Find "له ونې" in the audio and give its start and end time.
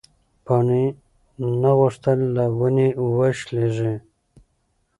2.35-2.87